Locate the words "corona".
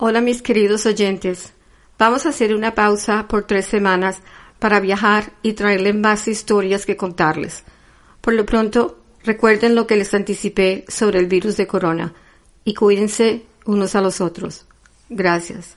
11.66-12.14